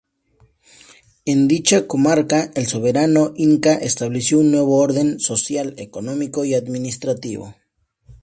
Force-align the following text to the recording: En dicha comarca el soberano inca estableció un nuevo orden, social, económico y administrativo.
En 1.25 1.47
dicha 1.47 1.85
comarca 1.85 2.49
el 2.55 2.65
soberano 2.65 3.33
inca 3.35 3.75
estableció 3.75 4.39
un 4.39 4.49
nuevo 4.49 4.77
orden, 4.77 5.19
social, 5.19 5.75
económico 5.77 6.43
y 6.43 6.55
administrativo. 6.55 7.53